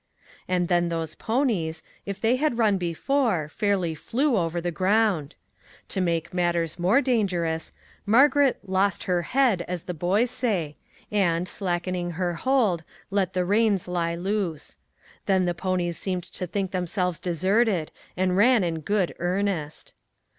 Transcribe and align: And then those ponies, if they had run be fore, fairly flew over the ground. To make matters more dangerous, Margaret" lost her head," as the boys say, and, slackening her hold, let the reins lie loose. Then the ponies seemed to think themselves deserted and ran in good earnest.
And 0.47 0.67
then 0.67 0.89
those 0.89 1.13
ponies, 1.13 1.83
if 2.07 2.19
they 2.19 2.37
had 2.37 2.57
run 2.57 2.79
be 2.79 2.91
fore, 2.91 3.47
fairly 3.47 3.93
flew 3.93 4.35
over 4.35 4.59
the 4.59 4.71
ground. 4.71 5.35
To 5.89 6.01
make 6.01 6.33
matters 6.33 6.79
more 6.79 7.01
dangerous, 7.01 7.71
Margaret" 8.03 8.57
lost 8.65 9.03
her 9.03 9.21
head," 9.21 9.61
as 9.67 9.83
the 9.83 9.93
boys 9.93 10.31
say, 10.31 10.75
and, 11.11 11.47
slackening 11.47 12.13
her 12.17 12.33
hold, 12.33 12.83
let 13.11 13.33
the 13.33 13.45
reins 13.45 13.87
lie 13.87 14.15
loose. 14.15 14.79
Then 15.27 15.45
the 15.45 15.53
ponies 15.53 15.99
seemed 15.99 16.23
to 16.23 16.47
think 16.47 16.71
themselves 16.71 17.19
deserted 17.19 17.91
and 18.17 18.35
ran 18.35 18.63
in 18.63 18.79
good 18.79 19.13
earnest. 19.19 19.93